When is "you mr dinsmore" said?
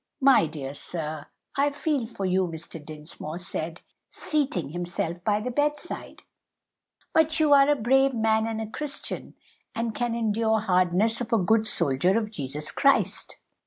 2.25-3.37